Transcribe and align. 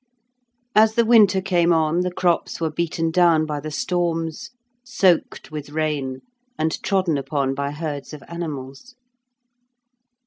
As 0.75 0.95
the 0.95 1.05
winter 1.05 1.41
came 1.41 1.71
on, 1.71 1.99
the 1.99 2.11
crops 2.11 2.59
were 2.59 2.71
beaten 2.71 3.11
down 3.11 3.45
by 3.45 3.59
the 3.59 3.69
storms, 3.69 4.49
soaked 4.83 5.51
with 5.51 5.69
rain, 5.69 6.21
and 6.57 6.81
trodden 6.81 7.19
upon 7.19 7.53
by 7.53 7.69
herds 7.69 8.11
of 8.11 8.23
animals. 8.27 8.95